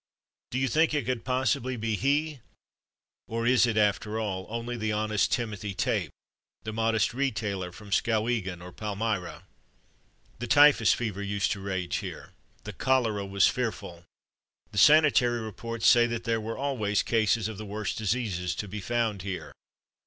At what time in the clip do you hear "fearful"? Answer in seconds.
13.47-14.03